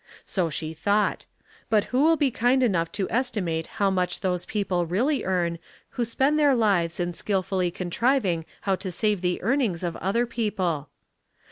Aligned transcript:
So 0.25 0.49
she 0.49 0.73
thouG^ht. 0.73 1.25
But 1.69 1.83
who 1.93 2.01
will 2.01 2.15
be 2.15 2.31
kind 2.31 2.63
enousjh 2.63 2.91
to 2.93 3.09
estimate 3.11 3.67
how 3.77 3.91
much 3.91 4.21
those 4.21 4.47
people 4.47 4.83
really 4.87 5.23
earn 5.23 5.59
whc 5.95 6.07
spend 6.07 6.39
their 6.39 6.55
lives 6.55 6.99
in 6.99 7.13
skillfully 7.13 7.69
contriving 7.69 8.45
how 8.61 8.75
to 8.77 8.89
save 8.91 9.21
the 9.21 9.39
earnings 9.43 9.83
of 9.83 9.95
other 9.97 10.25
people? 10.25 10.89